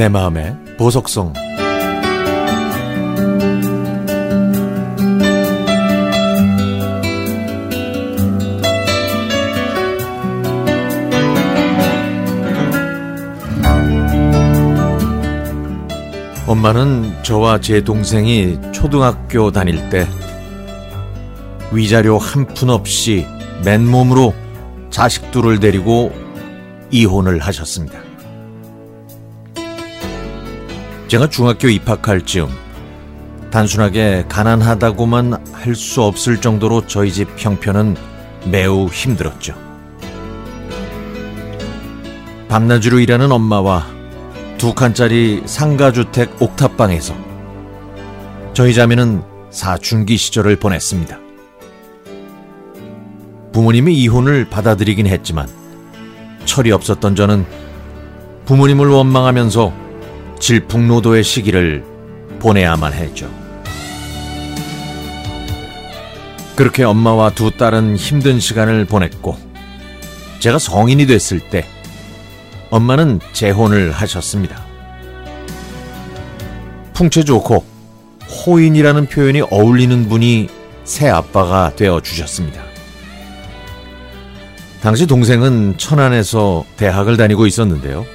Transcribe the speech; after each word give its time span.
내 0.00 0.08
마음의 0.08 0.56
보석성 0.78 1.34
엄마는 16.46 17.22
저와 17.22 17.60
제 17.60 17.82
동생이 17.84 18.58
초등학교 18.72 19.50
다닐 19.52 19.90
때 19.90 20.08
위자료 21.72 22.16
한 22.16 22.46
푼 22.46 22.70
없이 22.70 23.26
맨몸으로 23.66 24.32
자식 24.88 25.30
둘을 25.30 25.60
데리고 25.60 26.10
이혼을 26.90 27.40
하셨습니다. 27.40 28.09
제가 31.10 31.28
중학교 31.28 31.68
입학할 31.68 32.24
즈음 32.24 32.46
단순하게 33.50 34.26
가난하다고만 34.28 35.44
할 35.52 35.74
수 35.74 36.04
없을 36.04 36.40
정도로 36.40 36.86
저희 36.86 37.10
집 37.10 37.28
형편은 37.36 37.96
매우 38.44 38.86
힘들었죠. 38.86 39.56
밤낮으로 42.48 43.00
일하는 43.00 43.32
엄마와 43.32 43.86
두 44.56 44.72
칸짜리 44.72 45.42
상가주택 45.46 46.40
옥탑방에서 46.40 47.16
저희 48.52 48.72
자매는 48.72 49.24
사춘기 49.50 50.16
시절을 50.16 50.60
보냈습니다. 50.60 51.18
부모님이 53.52 53.96
이혼을 53.96 54.48
받아들이긴 54.48 55.08
했지만 55.08 55.48
철이 56.44 56.70
없었던 56.70 57.16
저는 57.16 57.44
부모님을 58.44 58.86
원망하면서 58.86 59.79
질풍노도의 60.40 61.22
시기를 61.22 61.84
보내야만 62.40 62.92
했죠. 62.92 63.30
그렇게 66.56 66.82
엄마와 66.82 67.30
두 67.30 67.50
딸은 67.50 67.96
힘든 67.96 68.40
시간을 68.40 68.84
보냈고 68.86 69.38
제가 70.40 70.58
성인이 70.58 71.06
됐을 71.06 71.40
때 71.40 71.66
엄마는 72.70 73.20
재혼을 73.32 73.92
하셨습니다. 73.92 74.64
풍채 76.94 77.24
좋고 77.24 77.64
호인이라는 78.46 79.06
표현이 79.06 79.42
어울리는 79.50 80.08
분이 80.08 80.48
새 80.84 81.08
아빠가 81.08 81.72
되어 81.74 82.00
주셨습니다. 82.00 82.62
당시 84.82 85.06
동생은 85.06 85.76
천안에서 85.76 86.64
대학을 86.76 87.16
다니고 87.16 87.46
있었는데요. 87.46 88.06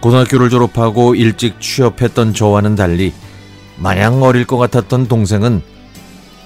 고등학교를 0.00 0.50
졸업하고 0.50 1.14
일찍 1.14 1.60
취업했던 1.60 2.34
저와는 2.34 2.76
달리 2.76 3.12
마냥 3.76 4.22
어릴 4.22 4.46
것 4.46 4.56
같았던 4.56 5.08
동생은 5.08 5.62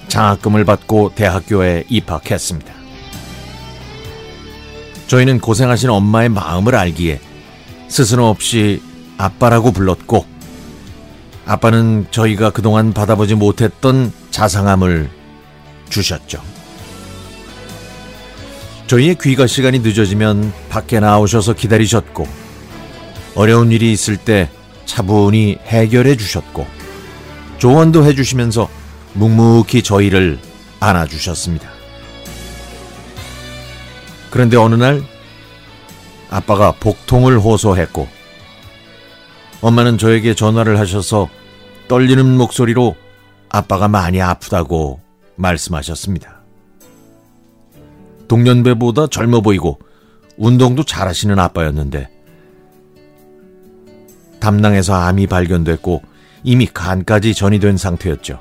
장학금을 0.08 0.64
받고 0.64 1.12
대학교에 1.14 1.84
입학했습니다. 1.88 2.72
저희는 5.06 5.40
고생하신 5.40 5.90
엄마의 5.90 6.28
마음을 6.28 6.74
알기에 6.74 7.20
스스럼 7.88 8.26
없이 8.26 8.82
아빠라고 9.18 9.72
불렀고 9.72 10.24
아빠는 11.46 12.06
저희가 12.10 12.50
그동안 12.50 12.92
받아보지 12.92 13.34
못했던 13.34 14.12
자상함을 14.30 15.10
주셨죠. 15.88 16.40
저희의 18.86 19.16
귀가 19.20 19.46
시간이 19.46 19.80
늦어지면 19.80 20.52
밖에 20.68 21.00
나오셔서 21.00 21.54
기다리셨고 21.54 22.26
어려운 23.34 23.72
일이 23.72 23.92
있을 23.92 24.16
때 24.16 24.50
차분히 24.84 25.58
해결해 25.64 26.16
주셨고 26.16 26.66
조언도 27.58 28.04
해 28.04 28.14
주시면서 28.14 28.68
묵묵히 29.14 29.82
저희를 29.82 30.38
안아 30.80 31.06
주셨습니다. 31.06 31.68
그런데 34.30 34.56
어느 34.56 34.74
날 34.76 35.02
아빠가 36.30 36.72
복통을 36.72 37.38
호소했고 37.38 38.08
엄마는 39.60 39.98
저에게 39.98 40.34
전화를 40.34 40.78
하셔서 40.78 41.28
떨리는 41.88 42.24
목소리로 42.36 42.96
아빠가 43.50 43.88
많이 43.88 44.22
아프다고 44.22 45.00
말씀하셨습니다. 45.36 46.40
동년배보다 48.28 49.08
젊어 49.08 49.40
보이고 49.40 49.80
운동도 50.38 50.84
잘하시는 50.84 51.36
아빠였는데 51.38 52.08
담낭에서 54.40 54.94
암이 54.94 55.26
발견됐고 55.26 56.02
이미 56.42 56.66
간까지 56.66 57.34
전이된 57.34 57.76
상태였죠. 57.76 58.38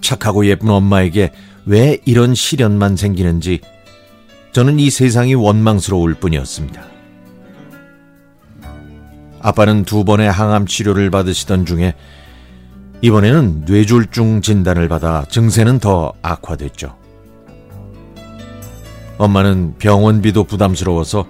착하고 0.00 0.46
예쁜 0.46 0.70
엄마에게 0.70 1.32
왜 1.64 1.98
이런 2.04 2.34
시련만 2.34 2.96
생기는지 2.96 3.60
저는 4.52 4.78
이 4.78 4.90
세상이 4.90 5.34
원망스러울 5.34 6.14
뿐이었습니다. 6.14 6.82
아빠는 9.40 9.84
두 9.84 10.04
번의 10.04 10.30
항암 10.30 10.66
치료를 10.66 11.10
받으시던 11.10 11.66
중에 11.66 11.94
이번에는 13.02 13.64
뇌졸중 13.66 14.40
진단을 14.40 14.88
받아 14.88 15.24
증세는 15.28 15.78
더 15.78 16.12
악화됐죠. 16.22 16.96
엄마는 19.18 19.74
병원비도 19.78 20.44
부담스러워서 20.44 21.26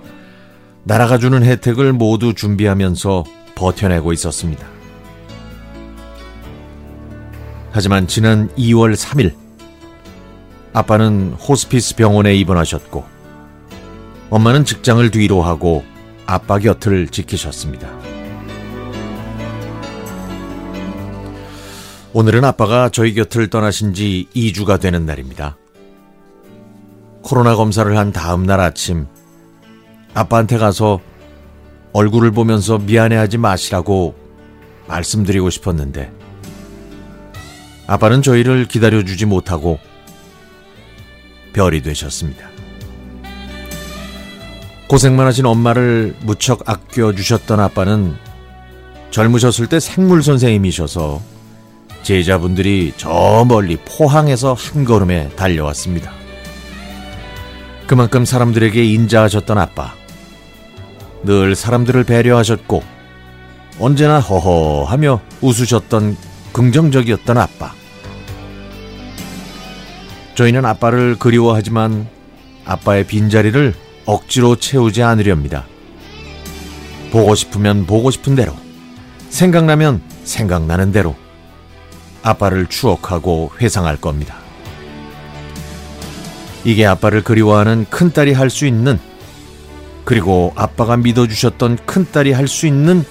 나라가 0.88 1.18
주는 1.18 1.42
혜택을 1.42 1.92
모두 1.92 2.32
준비하면서 2.32 3.24
버텨내고 3.56 4.12
있었습니다. 4.12 4.64
하지만 7.72 8.06
지난 8.06 8.48
2월 8.50 8.94
3일 8.94 9.34
아빠는 10.72 11.32
호스피스 11.32 11.96
병원에 11.96 12.36
입원하셨고 12.36 13.04
엄마는 14.30 14.64
직장을 14.64 15.10
뒤로 15.10 15.42
하고 15.42 15.84
아빠 16.24 16.60
곁을 16.60 17.08
지키셨습니다. 17.08 17.90
오늘은 22.12 22.44
아빠가 22.44 22.90
저희 22.90 23.12
곁을 23.12 23.50
떠나신 23.50 23.92
지 23.92 24.28
2주가 24.36 24.80
되는 24.80 25.04
날입니다. 25.04 25.56
코로나 27.22 27.56
검사를 27.56 27.96
한 27.96 28.12
다음 28.12 28.46
날 28.46 28.60
아침 28.60 29.08
아빠한테 30.16 30.56
가서 30.56 30.98
얼굴을 31.92 32.30
보면서 32.30 32.78
미안해하지 32.78 33.36
마시라고 33.36 34.14
말씀드리고 34.88 35.50
싶었는데 35.50 36.10
아빠는 37.86 38.22
저희를 38.22 38.66
기다려주지 38.66 39.26
못하고 39.26 39.78
별이 41.52 41.82
되셨습니다. 41.82 42.48
고생만 44.88 45.26
하신 45.26 45.44
엄마를 45.44 46.16
무척 46.22 46.68
아껴주셨던 46.68 47.60
아빠는 47.60 48.16
젊으셨을 49.10 49.66
때 49.66 49.80
생물 49.80 50.22
선생님이셔서 50.22 51.20
제자분들이 52.02 52.94
저 52.96 53.44
멀리 53.46 53.76
포항에서 53.76 54.54
한 54.54 54.84
걸음에 54.84 55.28
달려왔습니다. 55.36 56.10
그만큼 57.86 58.24
사람들에게 58.24 58.82
인자하셨던 58.82 59.58
아빠. 59.58 59.94
늘 61.26 61.56
사람들을 61.56 62.04
배려하셨고 62.04 62.82
언제나 63.80 64.20
허허하며 64.20 65.20
웃으셨던 65.42 66.16
긍정적이었던 66.52 67.36
아빠. 67.36 67.74
저희는 70.36 70.64
아빠를 70.64 71.16
그리워하지만 71.18 72.06
아빠의 72.64 73.06
빈자리를 73.06 73.74
억지로 74.06 74.56
채우지 74.56 75.02
않으렵니다. 75.02 75.66
보고 77.10 77.34
싶으면 77.34 77.86
보고 77.86 78.10
싶은 78.10 78.34
대로, 78.34 78.54
생각나면 79.28 80.02
생각나는 80.24 80.92
대로 80.92 81.16
아빠를 82.22 82.66
추억하고 82.66 83.50
회상할 83.60 83.96
겁니다. 83.96 84.36
이게 86.64 86.86
아빠를 86.86 87.22
그리워하는 87.22 87.86
큰딸이 87.90 88.32
할 88.32 88.50
수 88.50 88.66
있는 88.66 88.98
그리고 90.06 90.52
아빠가 90.54 90.96
믿어주셨던 90.96 91.78
큰딸이 91.84 92.32
할 92.32 92.46
수 92.46 92.66
있는 92.68 93.04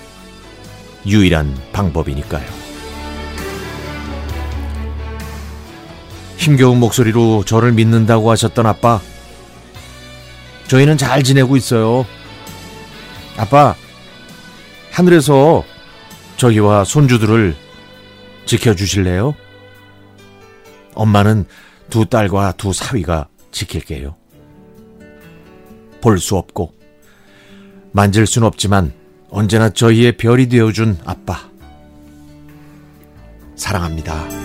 유일한 1.05 1.53
방법이니까요. 1.73 2.47
힘겨운 6.37 6.79
목소리로 6.79 7.43
저를 7.43 7.73
믿는다고 7.73 8.31
하셨던 8.31 8.65
아빠. 8.65 9.01
저희는 10.67 10.97
잘 10.97 11.21
지내고 11.21 11.57
있어요. 11.57 12.05
아빠, 13.37 13.75
하늘에서 14.91 15.63
저희와 16.37 16.85
손주들을 16.85 17.55
지켜주실래요? 18.45 19.35
엄마는 20.93 21.45
두 21.89 22.05
딸과 22.05 22.53
두 22.53 22.71
사위가 22.71 23.27
지킬게요. 23.51 24.15
볼 26.01 26.19
수 26.19 26.37
없고 26.37 26.73
만질 27.95 28.27
순 28.27 28.43
없지만 28.43 28.91
언제나 29.29 29.69
저희의 29.69 30.17
별이 30.17 30.49
되어준 30.49 30.97
아빠. 31.05 31.49
사랑합니다. 33.55 34.44